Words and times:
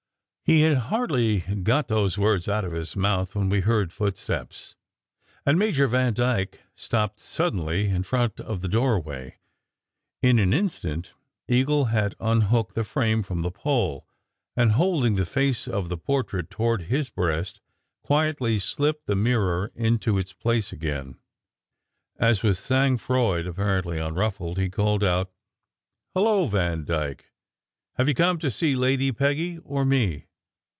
He 0.43 0.63
had 0.63 0.77
hardly 0.79 1.37
got 1.63 1.87
these 1.87 2.17
words 2.17 2.49
out 2.49 2.65
of 2.65 2.73
his 2.73 2.93
mouth 2.93 3.35
when 3.35 3.47
we 3.47 3.61
heard 3.61 3.93
footsteps, 3.93 4.75
and 5.45 5.57
Major 5.57 5.87
Vandyke 5.87 6.59
stopped 6.75 7.21
suddenly 7.21 7.87
in 7.87 8.03
front 8.03 8.37
of 8.41 8.59
the 8.59 8.67
doorway. 8.67 9.37
In 10.21 10.39
an 10.39 10.51
instant, 10.51 11.13
Eagle 11.47 11.85
had 11.85 12.15
un 12.19 12.41
hooked 12.41 12.75
the 12.75 12.83
frame 12.83 13.23
from 13.23 13.43
the 13.43 13.49
pole, 13.51 14.05
and 14.53 14.73
holding 14.73 15.15
the 15.15 15.25
face 15.25 15.69
of 15.69 15.87
the 15.87 15.97
portrait 15.97 16.49
toward 16.49 16.81
his 16.81 17.09
breast, 17.09 17.61
quietly 18.03 18.59
slipped 18.59 19.05
the 19.05 19.15
mirror 19.15 19.71
into 19.73 20.17
its 20.17 20.33
place 20.33 20.73
again, 20.73 21.17
as, 22.17 22.43
with 22.43 22.57
sang 22.59 22.97
froid 22.97 23.47
apparently 23.47 23.99
unruffled, 23.99 24.57
he 24.57 24.69
called 24.69 25.01
out: 25.03 25.31
"Hullo, 26.13 26.45
Vandyke! 26.47 27.31
Have 27.93 28.09
you 28.09 28.13
come 28.15 28.37
to 28.39 28.51
see 28.51 28.75
Lady 28.75 29.13
Peggy 29.13 29.57
or 29.59 29.85
me? 29.85 30.25